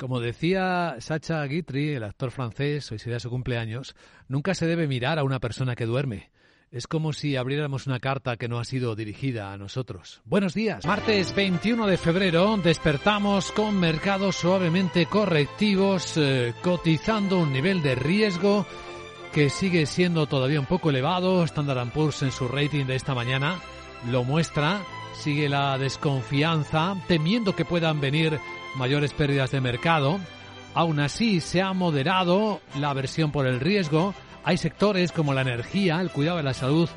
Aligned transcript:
Como 0.00 0.18
decía 0.18 0.96
Sacha 1.00 1.44
Guitry, 1.44 1.90
el 1.90 2.04
actor 2.04 2.30
francés, 2.30 2.90
hoy 2.90 2.98
sería 2.98 3.20
su 3.20 3.28
cumpleaños, 3.28 3.94
nunca 4.28 4.54
se 4.54 4.66
debe 4.66 4.88
mirar 4.88 5.18
a 5.18 5.24
una 5.24 5.40
persona 5.40 5.76
que 5.76 5.84
duerme. 5.84 6.30
Es 6.70 6.86
como 6.86 7.12
si 7.12 7.36
abriéramos 7.36 7.86
una 7.86 8.00
carta 8.00 8.38
que 8.38 8.48
no 8.48 8.58
ha 8.58 8.64
sido 8.64 8.96
dirigida 8.96 9.52
a 9.52 9.58
nosotros. 9.58 10.22
Buenos 10.24 10.54
días. 10.54 10.86
Martes 10.86 11.34
21 11.34 11.86
de 11.86 11.98
febrero 11.98 12.56
despertamos 12.56 13.52
con 13.52 13.78
mercados 13.78 14.36
suavemente 14.36 15.04
correctivos, 15.04 16.16
eh, 16.16 16.54
cotizando 16.62 17.38
un 17.38 17.52
nivel 17.52 17.82
de 17.82 17.94
riesgo 17.94 18.66
que 19.34 19.50
sigue 19.50 19.84
siendo 19.84 20.24
todavía 20.24 20.60
un 20.60 20.66
poco 20.66 20.88
elevado. 20.88 21.44
Standard 21.44 21.90
Poor's 21.92 22.22
en 22.22 22.32
su 22.32 22.48
rating 22.48 22.86
de 22.86 22.96
esta 22.96 23.14
mañana 23.14 23.60
lo 24.10 24.24
muestra. 24.24 24.80
Sigue 25.12 25.50
la 25.50 25.76
desconfianza, 25.76 26.96
temiendo 27.06 27.54
que 27.54 27.66
puedan 27.66 28.00
venir 28.00 28.40
mayores 28.76 29.12
pérdidas 29.12 29.50
de 29.50 29.60
mercado. 29.60 30.18
Aún 30.74 31.00
así, 31.00 31.40
se 31.40 31.62
ha 31.62 31.72
moderado 31.72 32.60
la 32.78 32.90
aversión 32.90 33.32
por 33.32 33.46
el 33.46 33.60
riesgo. 33.60 34.14
Hay 34.44 34.56
sectores 34.56 35.12
como 35.12 35.34
la 35.34 35.42
energía, 35.42 36.00
el 36.00 36.10
cuidado 36.10 36.38
de 36.38 36.44
la 36.44 36.54
salud 36.54 36.88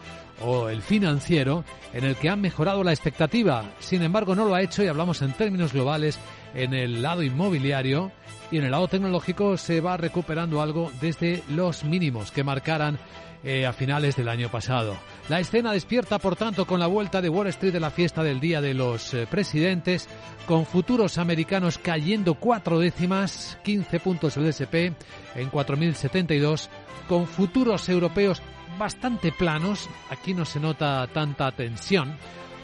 o 0.41 0.69
el 0.69 0.81
financiero 0.81 1.63
en 1.93 2.03
el 2.03 2.15
que 2.15 2.29
han 2.29 2.41
mejorado 2.41 2.83
la 2.83 2.91
expectativa. 2.91 3.71
Sin 3.79 4.01
embargo, 4.01 4.35
no 4.35 4.45
lo 4.45 4.55
ha 4.55 4.61
hecho 4.61 4.83
y 4.83 4.87
hablamos 4.87 5.21
en 5.21 5.33
términos 5.33 5.73
globales 5.73 6.19
en 6.53 6.73
el 6.73 7.01
lado 7.01 7.23
inmobiliario 7.23 8.11
y 8.51 8.57
en 8.57 8.65
el 8.65 8.71
lado 8.71 8.87
tecnológico 8.87 9.57
se 9.57 9.81
va 9.81 9.97
recuperando 9.97 10.61
algo 10.61 10.91
desde 11.01 11.43
los 11.49 11.83
mínimos 11.83 12.31
que 12.31 12.43
marcaran 12.43 12.99
eh, 13.45 13.65
a 13.65 13.73
finales 13.73 14.15
del 14.15 14.29
año 14.29 14.47
pasado. 14.49 14.95
La 15.27 15.41
escena 15.41 15.73
despierta, 15.73 16.17
por 16.17 16.37
tanto, 16.37 16.65
con 16.65 16.79
la 16.79 16.87
vuelta 16.87 17.21
de 17.21 17.27
Wall 17.27 17.47
Street 17.47 17.73
de 17.73 17.79
la 17.81 17.91
fiesta 17.91 18.23
del 18.23 18.39
Día 18.39 18.61
de 18.61 18.73
los 18.73 19.13
eh, 19.13 19.27
Presidentes, 19.29 20.07
con 20.47 20.65
futuros 20.65 21.17
americanos 21.17 21.77
cayendo 21.77 22.35
cuatro 22.35 22.79
décimas, 22.79 23.57
15 23.63 23.99
puntos 23.99 24.37
el 24.37 24.45
SP 24.47 24.95
en 25.35 25.51
4.072, 25.51 26.69
con 27.09 27.27
futuros 27.27 27.89
europeos 27.89 28.41
bastante 28.77 29.33
planos, 29.33 29.89
aquí 30.09 30.33
no 30.33 30.45
se 30.45 30.61
nota 30.61 31.05
tanta 31.07 31.51
tensión, 31.51 32.15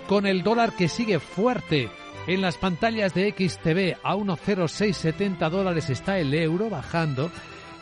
con 0.07 0.25
el 0.25 0.43
dólar 0.43 0.73
que 0.73 0.87
sigue 0.87 1.19
fuerte 1.19 1.89
en 2.29 2.41
las 2.41 2.57
pantallas 2.57 3.15
de 3.15 3.31
XTV 3.31 3.97
a 4.03 4.15
1,0670 4.15 5.49
dólares 5.49 5.89
está 5.89 6.19
el 6.19 6.31
euro 6.35 6.69
bajando, 6.69 7.31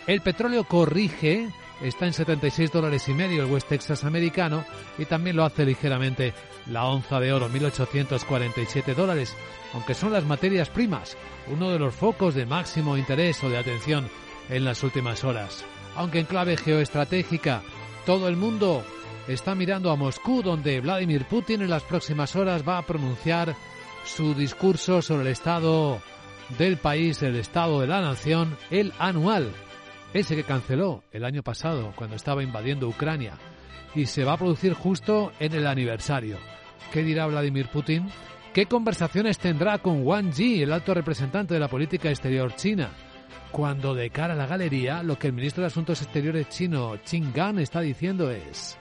el 0.07 0.21
petróleo 0.21 0.63
corrige, 0.63 1.49
está 1.81 2.05
en 2.05 2.13
76 2.13 2.71
dólares 2.71 3.09
y 3.09 3.13
medio 3.13 3.43
el 3.43 3.51
West 3.51 3.67
Texas 3.67 4.05
americano 4.05 4.63
y 4.97 5.03
también 5.03 5.35
lo 5.35 5.43
hace 5.43 5.65
ligeramente 5.65 6.33
la 6.67 6.85
onza 6.85 7.19
de 7.19 7.33
oro, 7.33 7.49
1.847 7.49 8.95
dólares, 8.95 9.35
aunque 9.73 9.93
son 9.93 10.13
las 10.13 10.23
materias 10.23 10.69
primas, 10.69 11.17
uno 11.47 11.69
de 11.69 11.79
los 11.79 11.93
focos 11.93 12.33
de 12.33 12.45
máximo 12.45 12.97
interés 12.97 13.43
o 13.43 13.49
de 13.49 13.57
atención 13.57 14.09
en 14.47 14.63
las 14.63 14.81
últimas 14.81 15.25
horas. 15.25 15.65
Aunque 15.97 16.19
en 16.19 16.25
clave 16.25 16.55
geoestratégica, 16.55 17.63
todo 18.05 18.29
el 18.29 18.37
mundo 18.37 18.81
está 19.27 19.55
mirando 19.55 19.91
a 19.91 19.97
Moscú, 19.97 20.41
donde 20.41 20.79
Vladimir 20.79 21.25
Putin 21.25 21.63
en 21.63 21.69
las 21.69 21.83
próximas 21.83 22.33
horas 22.37 22.63
va 22.65 22.77
a 22.77 22.85
pronunciar 22.85 23.53
su 24.07 24.33
discurso 24.33 25.01
sobre 25.01 25.23
el 25.23 25.27
estado 25.27 25.99
del 26.57 26.77
país, 26.77 27.21
el 27.21 27.35
estado 27.35 27.81
de 27.81 27.87
la 27.87 28.01
nación, 28.01 28.57
el 28.71 28.93
anual, 28.99 29.51
ese 30.13 30.35
que 30.35 30.43
canceló 30.43 31.03
el 31.11 31.25
año 31.25 31.43
pasado 31.43 31.93
cuando 31.95 32.15
estaba 32.15 32.41
invadiendo 32.41 32.87
Ucrania 32.87 33.33
y 33.93 34.05
se 34.05 34.23
va 34.23 34.33
a 34.33 34.37
producir 34.37 34.73
justo 34.73 35.31
en 35.39 35.53
el 35.53 35.67
aniversario. 35.67 36.37
¿Qué 36.91 37.03
dirá 37.03 37.27
Vladimir 37.27 37.67
Putin? 37.67 38.09
¿Qué 38.53 38.65
conversaciones 38.65 39.37
tendrá 39.37 39.77
con 39.79 40.05
Wang 40.05 40.31
Yi, 40.31 40.63
el 40.63 40.73
alto 40.73 40.93
representante 40.93 41.53
de 41.53 41.59
la 41.59 41.67
política 41.67 42.09
exterior 42.09 42.55
china? 42.55 42.89
Cuando 43.51 43.93
de 43.93 44.09
cara 44.09 44.33
a 44.33 44.37
la 44.37 44.47
galería, 44.47 45.03
lo 45.03 45.19
que 45.19 45.27
el 45.27 45.33
ministro 45.33 45.61
de 45.61 45.67
Asuntos 45.67 46.01
Exteriores 46.01 46.49
chino, 46.49 46.95
Qin 47.05 47.31
Gang, 47.33 47.59
está 47.59 47.81
diciendo 47.81 48.31
es 48.31 48.79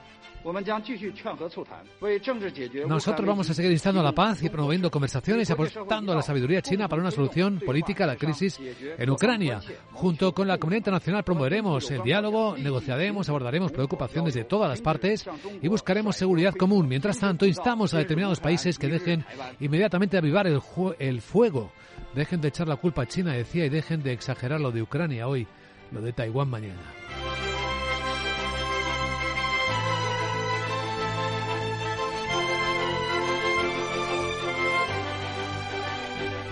nosotros 2.87 3.27
vamos 3.27 3.49
a 3.49 3.53
seguir 3.53 3.71
instando 3.71 4.01
a 4.01 4.03
la 4.03 4.11
paz 4.11 4.43
y 4.43 4.49
promoviendo 4.49 4.89
conversaciones 4.89 5.49
y 5.49 5.53
apostando 5.53 6.11
a 6.11 6.15
la 6.15 6.21
sabiduría 6.21 6.61
china 6.61 6.87
para 6.87 7.01
una 7.01 7.11
solución 7.11 7.59
política 7.59 8.05
a 8.05 8.07
la 8.07 8.15
crisis 8.15 8.59
en 8.97 9.09
Ucrania. 9.09 9.59
Junto 9.91 10.33
con 10.33 10.47
la 10.47 10.57
comunidad 10.57 10.79
internacional 10.79 11.23
promoveremos 11.23 11.89
el 11.91 12.01
diálogo, 12.03 12.55
negociaremos, 12.57 13.27
abordaremos 13.29 13.71
preocupaciones 13.71 14.33
de 14.33 14.45
todas 14.45 14.69
las 14.69 14.81
partes 14.81 15.25
y 15.61 15.67
buscaremos 15.67 16.15
seguridad 16.15 16.53
común. 16.53 16.87
Mientras 16.87 17.19
tanto, 17.19 17.45
instamos 17.45 17.93
a 17.93 17.97
determinados 17.97 18.39
países 18.39 18.77
que 18.79 18.87
dejen 18.87 19.25
inmediatamente 19.59 20.17
avivar 20.17 20.47
el, 20.47 20.61
el 20.99 21.21
fuego. 21.21 21.71
Dejen 22.15 22.41
de 22.41 22.47
echar 22.47 22.67
la 22.67 22.77
culpa 22.77 23.03
a 23.03 23.07
China, 23.07 23.33
decía, 23.33 23.65
y 23.65 23.69
dejen 23.69 24.01
de 24.01 24.13
exagerar 24.13 24.59
lo 24.59 24.71
de 24.71 24.81
Ucrania 24.81 25.27
hoy, 25.27 25.45
lo 25.91 26.01
de 26.01 26.13
Taiwán 26.13 26.49
mañana. 26.49 27.06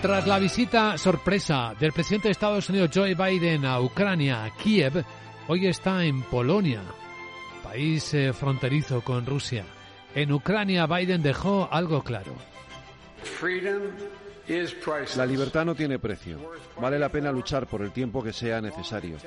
Tras 0.02 0.28
la 0.28 0.40
visita 0.40 0.98
sorpresa 0.98 1.74
del 1.80 1.92
presidente 1.92 2.28
de 2.28 2.34
Estados 2.34 2.70
Unidos 2.70 2.92
Joe 2.94 3.16
Biden 3.16 3.66
a 3.66 3.82
Ucrania, 3.82 4.52
Kiev, 4.62 5.04
hoy 5.48 5.68
está 5.68 6.04
en 6.04 6.22
Polonia, 6.24 6.82
país 7.64 8.14
eh, 8.14 8.32
fronterizo 8.34 9.02
con 9.02 9.26
Rusia. 9.26 9.66
En 10.14 10.32
Ucrania 10.32 10.86
Biden 10.86 11.24
dejó 11.24 11.68
algo 11.72 12.04
claro. 12.04 12.34
La 15.16 15.26
libertad 15.26 15.66
no 15.66 15.74
tiene 15.74 15.98
precio. 15.98 16.40
Vale 16.80 17.00
la 17.00 17.10
pena 17.10 17.32
luchar 17.32 17.66
por 17.66 17.82
el 17.82 17.92
tiempo 17.92 18.24
que 18.24 18.32
sea 18.32 18.62
necesario. 18.62 19.18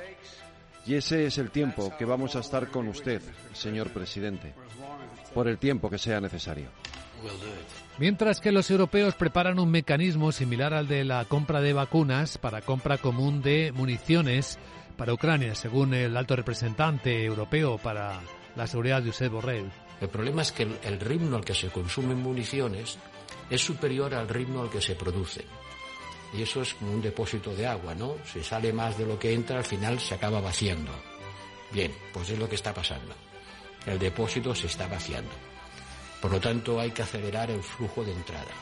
Y 0.86 0.94
ese 0.94 1.26
es 1.26 1.38
el 1.38 1.50
tiempo 1.50 1.92
que 1.98 2.04
vamos 2.04 2.36
a 2.36 2.40
estar 2.40 2.68
con 2.68 2.88
usted, 2.88 3.20
señor 3.52 3.90
presidente. 3.90 4.54
Por 5.34 5.48
el 5.48 5.58
tiempo 5.58 5.90
que 5.90 5.98
sea 5.98 6.20
necesario. 6.20 6.70
Mientras 7.98 8.40
que 8.40 8.52
los 8.52 8.70
europeos 8.70 9.14
preparan 9.14 9.58
un 9.58 9.70
mecanismo 9.70 10.30
similar 10.30 10.72
al 10.72 10.86
de 10.86 11.04
la 11.04 11.24
compra 11.24 11.60
de 11.60 11.72
vacunas 11.72 12.38
para 12.38 12.62
compra 12.62 12.96
común 12.98 13.42
de 13.42 13.72
municiones 13.74 14.58
para 14.96 15.12
Ucrania, 15.12 15.54
según 15.54 15.94
el 15.94 16.16
alto 16.16 16.36
representante 16.36 17.24
europeo 17.24 17.78
para 17.78 18.20
la 18.56 18.66
seguridad 18.66 19.02
Josep 19.04 19.32
Borrell. 19.32 19.70
El 20.00 20.08
problema 20.08 20.42
es 20.42 20.52
que 20.52 20.62
el 20.62 21.00
ritmo 21.00 21.36
al 21.36 21.44
que 21.44 21.54
se 21.54 21.68
consumen 21.68 22.22
municiones 22.22 22.98
es 23.50 23.60
superior 23.60 24.14
al 24.14 24.28
ritmo 24.28 24.62
al 24.62 24.70
que 24.70 24.80
se 24.80 24.94
produce. 24.94 25.44
Y 26.32 26.42
eso 26.42 26.62
es 26.62 26.74
como 26.74 26.92
un 26.92 27.02
depósito 27.02 27.54
de 27.54 27.66
agua, 27.66 27.94
¿no? 27.94 28.16
Si 28.30 28.42
sale 28.42 28.72
más 28.72 28.98
de 28.98 29.06
lo 29.06 29.18
que 29.18 29.32
entra, 29.32 29.58
al 29.58 29.64
final 29.64 29.98
se 29.98 30.14
acaba 30.14 30.40
vaciando. 30.40 30.92
Bien, 31.72 31.92
pues 32.12 32.30
es 32.30 32.38
lo 32.38 32.48
que 32.48 32.56
está 32.56 32.74
pasando. 32.74 33.14
El 33.86 33.98
depósito 33.98 34.54
se 34.54 34.66
está 34.66 34.86
vaciando. 34.86 35.30
Por 36.20 36.32
lo 36.32 36.40
tanto, 36.40 36.80
hay 36.80 36.90
que 36.90 37.02
acelerar 37.02 37.50
el 37.50 37.62
flujo 37.62 38.04
de 38.04 38.12
entrada. 38.12 38.52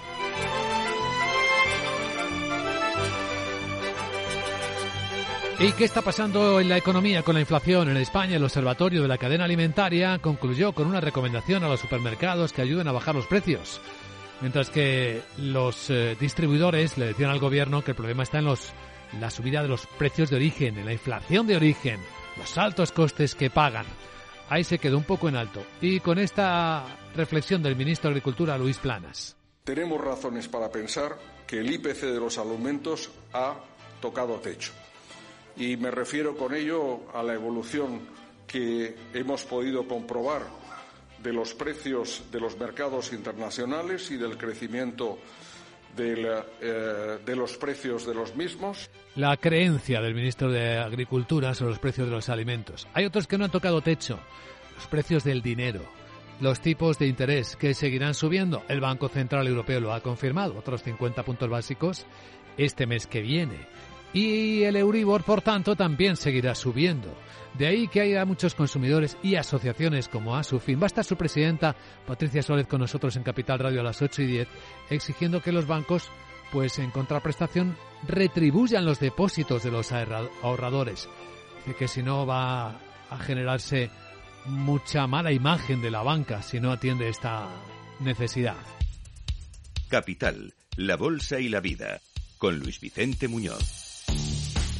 ¿Y 5.59 5.73
qué 5.73 5.85
está 5.85 6.03
pasando 6.03 6.61
en 6.61 6.69
la 6.69 6.77
economía 6.77 7.23
con 7.23 7.35
la 7.35 7.41
inflación? 7.41 7.89
En 7.89 7.97
España, 7.97 8.37
el 8.37 8.45
Observatorio 8.45 9.01
de 9.01 9.09
la 9.09 9.17
Cadena 9.17 9.45
Alimentaria 9.45 10.19
concluyó 10.19 10.73
con 10.73 10.87
una 10.87 11.01
recomendación 11.01 11.65
a 11.65 11.69
los 11.69 11.81
supermercados 11.81 12.53
que 12.53 12.61
ayuden 12.61 12.89
a 12.89 12.93
bajar 12.93 13.15
los 13.15 13.27
precios. 13.27 13.81
Mientras 14.41 14.71
que 14.71 15.23
los 15.39 15.91
eh, 15.91 16.17
distribuidores 16.21 16.99
le 16.99 17.07
decían 17.07 17.31
al 17.31 17.39
gobierno 17.39 17.83
que 17.83 17.93
el 17.93 17.97
problema 17.97 18.23
está 18.23 18.39
en 18.39 18.45
los, 18.45 18.73
la 19.21 19.31
subida 19.31 19.63
de 19.63 19.69
los 19.69 19.87
precios 19.87 20.31
de 20.31 20.37
origen, 20.37 20.79
en 20.79 20.85
la 20.85 20.93
inflación 20.93 21.47
de 21.47 21.57
origen, 21.57 22.01
los 22.37 22.59
altos 22.59 22.93
costes 22.93 23.35
que 23.35 23.51
pagan 23.51 23.87
ahí 24.49 24.65
se 24.65 24.79
quedó 24.79 24.99
un 24.99 25.05
poco 25.05 25.29
en 25.29 25.37
alto. 25.37 25.65
Y 25.81 26.01
con 26.01 26.19
esta 26.19 26.85
reflexión 27.15 27.63
del 27.63 27.77
ministro 27.77 28.11
de 28.11 28.15
Agricultura, 28.15 28.59
Luis 28.59 28.79
Planas. 28.79 29.37
Tenemos 29.65 30.01
razones 30.01 30.49
para 30.49 30.71
pensar 30.71 31.17
que 31.47 31.59
el 31.59 31.73
IPC 31.73 32.03
de 32.03 32.21
los 32.21 32.39
alimentos 32.39 33.11
ha 33.33 33.57
tocado 34.01 34.35
techo. 34.37 34.73
Y 35.57 35.77
me 35.77 35.91
refiero 35.91 36.37
con 36.37 36.55
ello 36.55 37.01
a 37.15 37.23
la 37.23 37.35
evolución 37.35 38.01
que 38.47 38.95
hemos 39.13 39.43
podido 39.43 39.89
comprobar 39.89 40.43
de 41.27 41.33
los 41.33 41.55
precios 41.55 42.23
de 42.31 42.39
los 42.39 42.57
mercados 42.57 43.13
internacionales 43.13 44.13
y 44.13 44.17
del 44.17 44.39
crecimiento 44.39 45.19
eh, 45.99 47.19
de, 47.27 47.37
los 47.37 47.57
precios 47.57 48.07
de 48.07 48.15
los 48.15 48.37
mismos. 48.37 48.89
La 49.17 49.37
creencia 49.37 50.01
del 50.01 50.15
ministro 50.15 50.53
de 50.53 50.79
Agricultura 50.79 51.53
sobre 51.53 51.71
los 51.71 51.81
precios 51.81 52.07
de 52.07 52.15
los 52.15 52.29
alimentos. 52.29 52.87
Hay 52.95 53.07
otros 53.07 53.27
que 53.27 53.39
no 53.39 53.45
han 53.45 53.51
tocado 53.51 53.81
techo. 53.81 54.21
Los 54.77 54.87
precios 54.87 55.25
del 55.25 55.43
dinero. 55.43 55.81
Los 56.41 56.61
tipos 56.61 56.97
de 57.01 57.09
interés 57.09 57.57
que 57.57 57.75
seguirán 57.75 58.15
subiendo. 58.15 58.63
El 58.69 58.81
Banco 58.81 59.09
Central 59.09 59.49
Europeo 59.49 59.81
lo 59.81 59.93
ha 59.93 60.03
confirmado. 60.03 60.57
Otros 60.57 60.85
50 60.85 61.25
puntos 61.25 61.51
básicos 61.51 62.07
este 62.57 62.87
mes 62.87 63.09
que 63.09 63.23
viene. 63.23 63.67
Y 64.17 64.63
el 64.63 64.77
Euribor, 64.77 65.25
por 65.25 65.43
tanto, 65.43 65.77
también 65.77 66.17
seguirá 66.17 66.55
subiendo. 66.55 67.15
De 67.53 67.67
ahí 67.67 67.87
que 67.87 68.01
haya 68.01 68.25
muchos 68.25 68.55
consumidores 68.55 69.19
y 69.23 69.37
asociaciones 69.37 70.09
como 70.09 70.35
Asufin. 70.35 70.81
Va 70.81 70.85
a 70.85 70.87
estar 70.87 71.05
su 71.05 71.17
presidenta, 71.17 71.77
Patricia 72.07 72.43
Suárez, 72.43 72.67
con 72.67 72.81
nosotros 72.81 73.15
en 73.17 73.23
Capital 73.23 73.59
Radio 73.59 73.83
a 73.83 73.85
las 73.85 74.01
8 74.01 74.23
y 74.23 74.27
10, 74.27 74.49
exigiendo 74.89 75.43
que 75.43 75.53
los 75.53 75.67
bancos 75.67 76.11
pues 76.51 76.79
en 76.79 76.91
contraprestación 76.93 77.77
retribuyan 78.09 78.87
los 78.87 79.01
depósitos 79.01 79.63
de 79.63 79.71
los 79.71 79.93
ahorradores. 79.93 81.11
Que 81.79 81.87
si 81.87 82.03
no 82.03 82.25
va 82.25 82.71
a 83.11 83.19
generarse 83.19 83.91
mucha 84.47 85.07
mala 85.07 85.31
imagen 85.31 85.83
de 85.83 85.91
la 85.91 86.03
banca 86.03 86.41
si 86.41 86.59
no 86.59 86.73
atiende 86.73 87.11
esta 87.11 87.51
necesidad. 88.01 88.57
Capital, 89.89 90.55
la 90.77 90.97
Bolsa 90.97 91.39
y 91.39 91.51
la 91.51 91.61
Vida, 91.61 92.01
con 92.39 92.59
Luis 92.61 92.81
Vicente 92.81 93.29
Muñoz. 93.29 93.86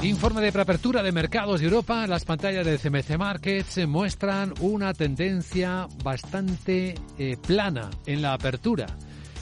Informe 0.07 0.41
de 0.41 0.53
preapertura 0.53 1.03
de 1.03 1.11
mercados 1.11 1.59
de 1.59 1.67
Europa. 1.67 2.07
Las 2.07 2.25
pantallas 2.25 2.65
de 2.65 2.79
CMC 2.79 3.19
Markets 3.19 3.85
muestran 3.89 4.55
una 4.61 4.95
tendencia 4.95 5.89
bastante 6.05 6.95
eh, 7.19 7.37
plana 7.45 7.91
en 8.07 8.23
la 8.23 8.33
apertura. 8.33 8.87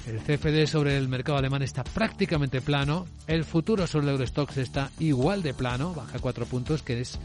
El 0.06 0.20
CFD 0.20 0.66
sobre 0.66 0.96
el 0.96 1.06
mercado 1.06 1.36
alemán 1.36 1.60
está 1.60 1.84
prácticamente 1.84 2.62
plano. 2.62 3.04
El 3.26 3.44
futuro 3.44 3.86
sobre 3.86 4.06
el 4.06 4.12
Eurostox 4.12 4.56
está 4.56 4.90
igual 5.00 5.42
de 5.42 5.52
plano, 5.52 5.92
baja 5.92 6.18
cuatro 6.18 6.46
puntos, 6.46 6.82
que 6.82 6.98
es 6.98 7.18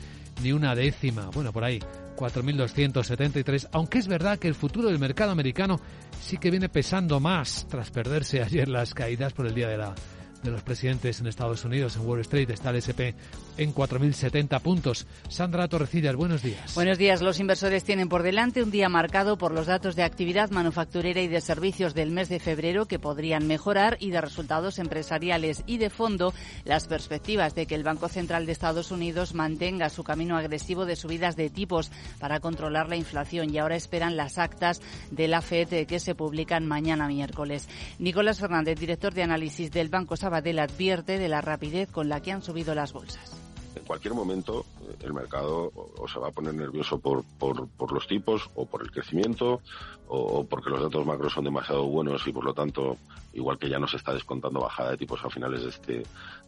ni 0.43 0.51
una 0.51 0.75
décima. 0.75 1.29
Bueno, 1.33 1.53
por 1.53 1.63
ahí, 1.63 1.79
4.273. 2.17 3.69
Aunque 3.71 3.99
es 3.99 4.09
verdad 4.09 4.37
que 4.37 4.49
el 4.49 4.55
futuro 4.55 4.89
del 4.89 4.99
mercado 4.99 5.31
americano 5.31 5.79
sí 6.21 6.37
que 6.37 6.51
viene 6.51 6.67
pesando 6.67 7.21
más 7.21 7.65
tras 7.69 7.89
perderse 7.89 8.41
ayer 8.43 8.67
las 8.67 8.93
caídas 8.93 9.31
por 9.31 9.47
el 9.47 9.55
día 9.55 9.69
de 9.69 9.77
la 9.77 9.95
de 10.43 10.51
los 10.51 10.63
presidentes 10.63 11.19
en 11.19 11.27
Estados 11.27 11.65
Unidos, 11.65 11.95
en 11.95 12.05
Wall 12.07 12.21
Street, 12.21 12.49
está 12.49 12.69
el 12.69 12.77
SP 12.81 13.13
en 13.57 13.73
4.070 13.73 14.61
puntos. 14.61 15.05
Sandra 15.27 15.67
Torrecillas, 15.67 16.15
buenos 16.15 16.41
días. 16.41 16.73
Buenos 16.75 16.97
días. 16.97 17.21
Los 17.21 17.39
inversores 17.39 17.83
tienen 17.83 18.07
por 18.07 18.23
delante 18.23 18.63
un 18.63 18.71
día 18.71 18.89
marcado 18.89 19.37
por 19.37 19.51
los 19.51 19.67
datos 19.67 19.95
de 19.95 20.03
actividad 20.03 20.49
manufacturera 20.49 21.21
y 21.21 21.27
de 21.27 21.41
servicios 21.41 21.93
del 21.93 22.11
mes 22.11 22.29
de 22.29 22.39
febrero 22.39 22.85
que 22.85 22.99
podrían 22.99 23.47
mejorar 23.47 23.97
y 23.99 24.11
de 24.11 24.21
resultados 24.21 24.79
empresariales 24.79 25.63
y 25.65 25.77
de 25.77 25.89
fondo 25.89 26.33
las 26.63 26.87
perspectivas 26.87 27.55
de 27.55 27.65
que 27.65 27.75
el 27.75 27.83
Banco 27.83 28.07
Central 28.07 28.45
de 28.45 28.53
Estados 28.53 28.91
Unidos 28.91 29.33
mantenga 29.33 29.89
su 29.89 30.03
camino 30.03 30.37
agresivo 30.37 30.85
de 30.85 30.95
subidas 30.95 31.35
de 31.35 31.49
tipos 31.49 31.91
para 32.19 32.39
controlar 32.39 32.87
la 32.87 32.95
inflación 32.95 33.53
y 33.53 33.57
ahora 33.57 33.75
esperan 33.75 34.15
las 34.15 34.37
actas 34.37 34.81
de 35.11 35.27
la 35.27 35.41
FED 35.41 35.85
que 35.85 35.99
se 35.99 36.15
publican 36.15 36.65
mañana 36.65 37.07
miércoles. 37.07 37.67
Nicolás 37.99 38.39
Fernández, 38.39 38.79
director 38.79 39.13
de 39.13 39.23
análisis 39.23 39.71
del 39.71 39.89
Banco 39.89 40.15
Sabadell, 40.29 40.59
advierte 40.59 41.17
de 41.17 41.27
la 41.27 41.41
rapidez 41.41 41.89
con 41.91 42.07
la 42.07 42.21
que 42.21 42.31
han 42.31 42.43
subido 42.43 42.75
las 42.75 42.93
bolsas. 42.93 43.31
En 43.75 43.83
cualquier 43.83 44.13
momento 44.13 44.63
el 45.01 45.13
mercado 45.13 45.71
o 45.73 46.07
se 46.07 46.19
va 46.19 46.29
a 46.29 46.31
poner 46.31 46.53
nervioso 46.53 46.99
por, 46.99 47.23
por, 47.37 47.67
por 47.69 47.91
los 47.91 48.07
tipos 48.07 48.49
o 48.55 48.65
por 48.65 48.81
el 48.81 48.91
crecimiento 48.91 49.61
o, 50.09 50.43
porque 50.43 50.69
los 50.69 50.81
datos 50.81 51.05
macros 51.05 51.33
son 51.33 51.43
demasiado 51.43 51.85
buenos 51.85 52.27
y 52.27 52.33
por 52.33 52.43
lo 52.43 52.53
tanto, 52.53 52.97
igual 53.33 53.59
que 53.59 53.69
ya 53.69 53.77
no 53.77 53.87
se 53.87 53.97
está 53.97 54.13
descontando 54.13 54.59
bajada 54.59 54.91
de 54.91 54.97
tipos 54.97 55.23
a 55.23 55.29
finales 55.29 55.61
de 55.61 55.69
este, 55.69 56.03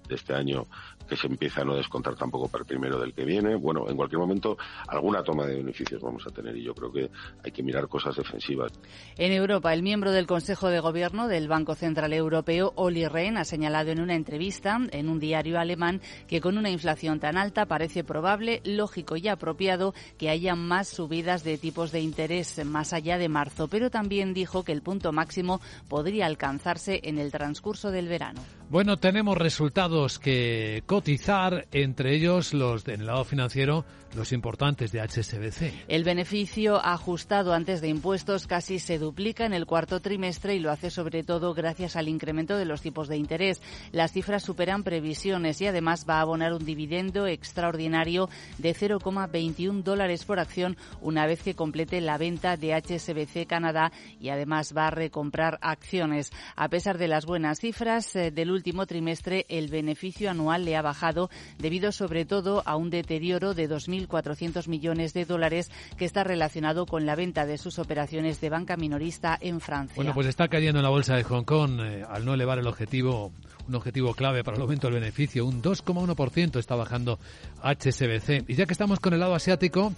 de 0.08 0.16
este 0.16 0.34
año, 0.34 0.66
que 1.08 1.16
se 1.16 1.28
empieza 1.28 1.62
a 1.62 1.66
no 1.66 1.76
descontar 1.76 2.16
tampoco 2.16 2.48
para 2.48 2.64
el 2.64 2.68
primero 2.68 3.00
del 3.00 3.14
que 3.14 3.24
viene. 3.24 3.56
Bueno, 3.56 3.88
en 3.88 3.96
cualquier 3.96 4.20
momento 4.20 4.58
alguna 4.88 5.24
toma 5.24 5.46
de 5.46 5.58
beneficios 5.58 6.02
vamos 6.02 6.26
a 6.26 6.32
tener 6.32 6.58
y 6.58 6.64
yo 6.64 6.74
creo 6.74 6.92
que 6.92 7.12
hay 7.44 7.52
que 7.52 7.62
mirar 7.62 7.88
cosas 7.88 8.16
defensivas. 8.16 8.72
En 9.18 9.32
Europa, 9.32 9.72
el 9.74 9.84
miembro 9.84 10.12
del 10.12 10.26
Consejo 10.26 10.70
de 10.70 10.80
Gobierno 10.80 11.28
del 11.28 11.48
Banco 11.48 11.76
Central 11.76 12.14
Europeo, 12.14 12.74
Oli 12.76 13.08
Rehn, 13.08 13.38
ha 13.38 13.46
señalado 13.46 13.92
en 13.92 14.02
una 14.02 14.16
entrevista 14.16 14.80
en 14.92 15.08
un 15.08 15.20
diario 15.20 15.60
alemán 15.60 16.02
que 16.28 16.42
con 16.42 16.58
una 16.58 16.72
inflación 16.72 17.20
tan 17.20 17.38
alta 17.38 17.68
parece 17.68 18.04
probable, 18.04 18.31
lógico 18.64 19.18
y 19.18 19.28
apropiado 19.28 19.94
que 20.18 20.30
haya 20.30 20.56
más 20.56 20.88
subidas 20.88 21.44
de 21.44 21.58
tipos 21.58 21.92
de 21.92 22.02
interés 22.02 22.64
más 22.66 22.94
allá 22.94 23.18
de 23.18 23.30
marzo 23.30 23.68
pero 23.68 23.90
también 23.90 24.34
dijo 24.34 24.64
que 24.64 24.72
el 24.72 24.82
punto 24.82 25.12
máximo 25.12 25.62
podría 25.90 26.26
alcanzarse 26.26 27.02
en 27.04 27.18
el 27.18 27.32
transcurso 27.32 27.92
del 27.92 28.08
verano. 28.08 28.61
Bueno, 28.72 28.96
tenemos 28.96 29.38
resultados 29.38 30.18
que 30.18 30.84
cotizar, 30.86 31.68
entre 31.74 32.16
ellos 32.16 32.54
los 32.54 32.86
del 32.86 33.06
lado 33.06 33.26
financiero, 33.26 33.84
los 34.16 34.32
importantes 34.32 34.94
de 34.94 35.02
HSBC. 35.02 35.88
El 35.90 36.06
beneficio 36.06 36.78
ajustado 36.78 37.54
antes 37.54 37.82
de 37.82 37.90
impuestos 37.90 38.48
casi 38.48 38.80
se 38.80 38.98
duplica 38.98 39.46
en 39.46 39.54
el 39.54 39.66
cuarto 39.66 40.00
trimestre 40.00 40.56
y 40.56 40.60
lo 40.60 40.72
hace 40.72 40.90
sobre 40.90 41.24
todo 41.24 41.54
gracias 41.54 41.98
al 41.98 42.08
incremento 42.08 42.58
de 42.58 42.64
los 42.64 42.82
tipos 42.82 43.10
de 43.10 43.18
interés. 43.18 43.62
Las 43.92 44.14
cifras 44.14 44.44
superan 44.44 44.84
previsiones 44.84 45.60
y 45.62 45.68
además 45.68 46.06
va 46.10 46.20
a 46.20 46.22
abonar 46.22 46.54
un 46.54 46.64
dividendo 46.64 47.28
extraordinario 47.28 48.30
de 48.58 48.74
0,21 48.74 49.84
dólares 49.84 50.24
por 50.24 50.40
acción 50.40 50.78
una 51.02 51.26
vez 51.26 51.44
que 51.44 51.56
complete 51.56 52.00
la 52.00 52.18
venta 52.18 52.56
de 52.56 52.74
HSBC 52.74 53.48
Canadá 53.48 53.92
y 54.20 54.30
además 54.30 54.74
va 54.76 54.88
a 54.88 54.92
recomprar 54.92 55.58
acciones. 55.62 56.32
A 56.56 56.70
pesar 56.70 56.98
de 56.98 57.10
las 57.10 57.26
buenas 57.26 57.60
cifras 57.60 58.16
eh, 58.16 58.32
del 58.32 58.52
último 58.52 58.61
trimestre, 58.62 59.46
el 59.50 59.70
beneficio 59.70 60.30
anual 60.30 60.66
le 60.66 60.76
ha 60.76 60.82
bajado 60.82 61.30
debido 61.58 61.92
sobre 61.92 62.26
todo 62.26 62.64
a 62.66 62.76
un 62.76 62.90
deterioro 62.90 63.54
de 63.54 63.70
2.400 63.70 64.68
millones 64.68 65.14
de 65.14 65.26
dólares 65.26 65.72
que 65.98 66.06
está 66.06 66.24
relacionado 66.24 66.86
con 66.86 67.06
la 67.06 67.16
venta 67.16 67.46
de 67.46 67.58
sus 67.58 67.80
operaciones 67.80 68.42
de 68.42 68.50
banca 68.50 68.78
minorista 68.78 69.38
en 69.40 69.60
Francia. 69.60 69.96
Bueno, 69.96 70.14
pues 70.14 70.28
está 70.28 70.48
cayendo 70.48 70.80
en 70.80 70.84
la 70.84 70.90
bolsa 70.90 71.16
de 71.16 71.24
Hong 71.24 71.44
Kong 71.44 71.80
eh, 71.82 72.06
al 72.08 72.26
no 72.26 72.34
elevar 72.34 72.60
el 72.60 72.68
objetivo 72.68 73.32
un 73.68 73.76
objetivo 73.76 74.14
clave 74.14 74.44
para 74.44 74.58
el 74.58 74.62
aumento 74.62 74.88
del 74.88 75.00
beneficio. 75.00 75.46
Un 75.46 75.62
2,1% 75.62 76.60
está 76.60 76.76
bajando 76.76 77.20
HSBC. 77.64 78.50
Y 78.50 78.56
ya 78.56 78.66
que 78.66 78.74
estamos 78.74 79.00
con 79.00 79.14
el 79.14 79.20
lado 79.20 79.36
asiático, 79.36 79.94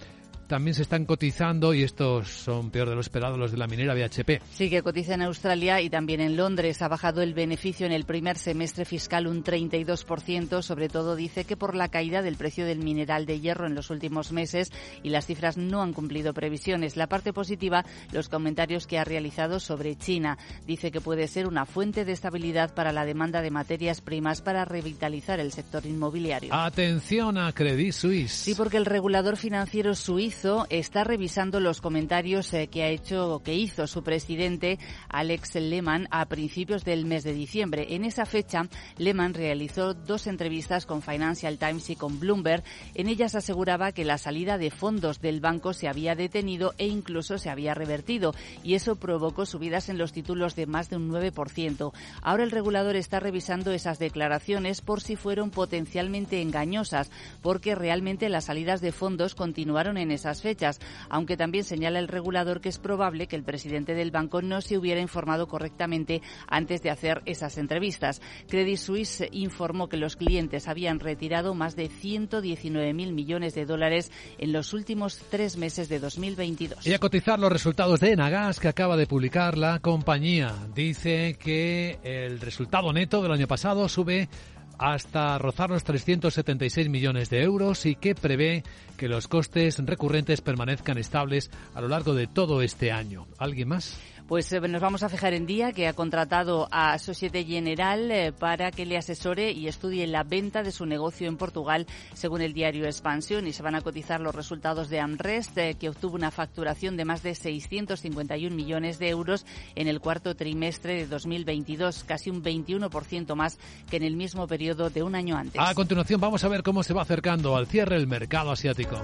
también 0.53 0.75
se 0.75 0.83
están 0.83 1.05
cotizando 1.05 1.73
y 1.73 1.81
estos 1.81 2.29
son 2.29 2.69
peor 2.69 2.87
de 2.87 2.93
lo 2.93 3.01
esperado 3.01 3.37
los 3.37 3.51
de 3.51 3.57
la 3.57 3.65
minera 3.65 3.95
BHP. 3.95 4.39
Sí, 4.51 4.69
que 4.69 4.83
cotiza 4.83 5.15
en 5.15 5.23
Australia 5.23 5.81
y 5.81 5.89
también 5.89 6.21
en 6.21 6.37
Londres. 6.37 6.83
Ha 6.83 6.87
bajado 6.87 7.23
el 7.23 7.33
beneficio 7.33 7.87
en 7.87 7.91
el 7.91 8.05
primer 8.05 8.37
semestre 8.37 8.85
fiscal 8.85 9.25
un 9.25 9.43
32%. 9.43 10.61
Sobre 10.61 10.89
todo 10.89 11.15
dice 11.15 11.45
que 11.45 11.57
por 11.57 11.73
la 11.73 11.87
caída 11.87 12.21
del 12.21 12.35
precio 12.35 12.67
del 12.67 12.83
mineral 12.83 13.25
de 13.25 13.39
hierro 13.39 13.65
en 13.65 13.73
los 13.73 13.89
últimos 13.89 14.31
meses 14.31 14.69
y 15.01 15.09
las 15.09 15.25
cifras 15.25 15.57
no 15.57 15.81
han 15.81 15.91
cumplido 15.91 16.35
previsiones. 16.35 16.97
La 16.97 17.07
parte 17.07 17.33
positiva, 17.33 17.83
los 18.11 18.29
comentarios 18.29 18.85
que 18.85 18.99
ha 18.99 19.03
realizado 19.03 19.59
sobre 19.59 19.95
China. 19.95 20.37
Dice 20.67 20.91
que 20.91 21.01
puede 21.01 21.27
ser 21.27 21.47
una 21.47 21.65
fuente 21.65 22.05
de 22.05 22.11
estabilidad 22.11 22.75
para 22.75 22.91
la 22.91 23.05
demanda 23.05 23.41
de 23.41 23.49
materias 23.49 24.01
primas 24.01 24.43
para 24.43 24.65
revitalizar 24.65 25.39
el 25.39 25.51
sector 25.51 25.83
inmobiliario. 25.87 26.53
Atención 26.53 27.39
a 27.39 27.51
Credit 27.53 27.91
Suisse. 27.91 28.31
Sí, 28.31 28.53
porque 28.53 28.77
el 28.77 28.85
regulador 28.85 29.35
financiero 29.35 29.95
suizo 29.95 30.42
está 30.69 31.05
revisando 31.05 31.61
los 31.61 31.79
comentarios 31.79 32.53
eh, 32.53 32.67
que 32.67 32.83
ha 32.83 32.89
hecho 32.89 33.41
que 33.45 33.53
hizo 33.53 33.87
su 33.87 34.03
presidente 34.03 34.77
Alex 35.07 35.55
Lehman 35.55 36.07
a 36.11 36.25
principios 36.25 36.83
del 36.83 37.05
mes 37.05 37.23
de 37.23 37.33
diciembre. 37.33 37.95
En 37.95 38.03
esa 38.03 38.25
fecha, 38.25 38.67
Lehman 38.97 39.33
realizó 39.33 39.93
dos 39.93 40.27
entrevistas 40.27 40.85
con 40.85 41.01
Financial 41.01 41.57
Times 41.57 41.89
y 41.89 41.95
con 41.95 42.19
Bloomberg. 42.19 42.63
En 42.93 43.07
ellas 43.07 43.35
aseguraba 43.35 43.93
que 43.93 44.03
la 44.03 44.17
salida 44.17 44.57
de 44.57 44.69
fondos 44.69 45.21
del 45.21 45.39
banco 45.39 45.71
se 45.71 45.87
había 45.87 46.13
detenido 46.13 46.73
e 46.77 46.87
incluso 46.87 47.37
se 47.37 47.49
había 47.49 47.73
revertido 47.73 48.35
y 48.63 48.73
eso 48.73 48.97
provocó 48.97 49.45
subidas 49.45 49.87
en 49.87 49.97
los 49.97 50.11
títulos 50.11 50.55
de 50.55 50.65
más 50.65 50.89
de 50.89 50.97
un 50.97 51.09
9%. 51.09 51.93
Ahora 52.21 52.43
el 52.43 52.51
regulador 52.51 52.97
está 52.97 53.21
revisando 53.21 53.71
esas 53.71 53.97
declaraciones 53.97 54.81
por 54.81 54.99
si 54.99 55.15
fueron 55.15 55.51
potencialmente 55.51 56.41
engañosas, 56.41 57.11
porque 57.41 57.75
realmente 57.75 58.27
las 58.27 58.45
salidas 58.45 58.81
de 58.81 58.91
fondos 58.91 59.35
continuaron 59.35 59.97
en 59.97 60.11
esas 60.23 60.41
fechas, 60.41 60.79
aunque 61.09 61.35
también 61.35 61.65
señala 61.65 61.99
el 61.99 62.07
regulador 62.07 62.61
que 62.61 62.69
es 62.69 62.79
probable 62.79 63.27
que 63.27 63.35
el 63.35 63.43
presidente 63.43 63.93
del 63.93 64.11
banco 64.11 64.41
no 64.41 64.61
se 64.61 64.77
hubiera 64.77 65.01
informado 65.01 65.47
correctamente 65.47 66.21
antes 66.47 66.81
de 66.81 66.89
hacer 66.89 67.21
esas 67.25 67.57
entrevistas. 67.57 68.21
Credit 68.47 68.77
Suisse 68.77 69.27
informó 69.31 69.89
que 69.89 69.97
los 69.97 70.15
clientes 70.15 70.69
habían 70.69 71.01
retirado 71.01 71.53
más 71.53 71.75
de 71.75 71.89
119.000 71.89 72.93
millones 73.11 73.53
de 73.53 73.65
dólares 73.65 74.11
en 74.37 74.53
los 74.53 74.73
últimos 74.73 75.19
tres 75.29 75.57
meses 75.57 75.89
de 75.89 75.99
2022. 75.99 76.87
Y 76.87 76.93
a 76.93 76.99
cotizar 76.99 77.37
los 77.37 77.51
resultados 77.51 77.99
de 77.99 78.11
Enagas 78.11 78.61
que 78.61 78.69
acaba 78.69 78.95
de 78.95 79.07
publicar 79.07 79.57
la 79.57 79.79
compañía. 79.79 80.53
Dice 80.73 81.35
que 81.37 81.99
el 82.03 82.39
resultado 82.39 82.93
neto 82.93 83.21
del 83.21 83.33
año 83.33 83.47
pasado 83.47 83.89
sube 83.89 84.29
hasta 84.77 85.37
rozar 85.37 85.69
los 85.69 85.83
376 85.83 86.89
millones 86.89 87.29
de 87.29 87.43
euros 87.43 87.85
y 87.85 87.95
que 87.95 88.15
prevé 88.15 88.63
que 88.97 89.07
los 89.07 89.27
costes 89.27 89.79
recurrentes 89.85 90.41
permanezcan 90.41 90.97
estables 90.97 91.51
a 91.73 91.81
lo 91.81 91.87
largo 91.87 92.13
de 92.13 92.27
todo 92.27 92.61
este 92.61 92.91
año. 92.91 93.27
¿Alguien 93.37 93.69
más? 93.69 93.97
Pues 94.27 94.51
eh, 94.53 94.61
nos 94.61 94.81
vamos 94.81 95.03
a 95.03 95.09
fijar 95.09 95.33
en 95.33 95.45
Día, 95.45 95.73
que 95.73 95.87
ha 95.87 95.93
contratado 95.93 96.69
a 96.71 96.97
Societe 96.97 97.43
General 97.43 98.09
eh, 98.09 98.31
para 98.31 98.71
que 98.71 98.85
le 98.85 98.97
asesore 98.97 99.51
y 99.51 99.67
estudie 99.67 100.07
la 100.07 100.23
venta 100.23 100.63
de 100.63 100.71
su 100.71 100.85
negocio 100.85 101.27
en 101.27 101.35
Portugal, 101.35 101.87
según 102.13 102.41
el 102.41 102.53
diario 102.53 102.85
Expansión, 102.85 103.47
y 103.47 103.53
se 103.53 103.63
van 103.63 103.75
a 103.75 103.81
cotizar 103.81 104.21
los 104.21 104.33
resultados 104.33 104.89
de 104.89 105.01
Amrest, 105.01 105.57
eh, 105.57 105.75
que 105.77 105.89
obtuvo 105.89 106.15
una 106.15 106.31
facturación 106.31 106.95
de 106.95 107.03
más 107.03 107.21
de 107.21 107.35
651 107.35 108.55
millones 108.55 108.97
de 108.97 109.09
euros 109.09 109.45
en 109.75 109.89
el 109.89 109.99
cuarto 109.99 110.35
trimestre 110.35 110.95
de 110.95 111.07
2022, 111.07 112.05
casi 112.05 112.29
un 112.29 112.41
21% 112.41 113.35
más 113.35 113.59
que 113.89 113.97
en 113.97 114.03
el 114.03 114.15
mismo 114.15 114.47
periodo 114.47 114.89
de 114.89 115.03
un 115.03 115.15
año 115.15 115.35
antes. 115.35 115.61
A 115.61 115.75
continuación 115.75 116.21
vamos 116.21 116.45
a 116.45 116.47
ver 116.47 116.63
cómo 116.63 116.83
se 116.83 116.93
va 116.93 117.01
acercando 117.01 117.57
al 117.57 117.67
cierre 117.67 117.97
el 117.97 118.07
mercado 118.07 118.51
asiático. 118.51 119.01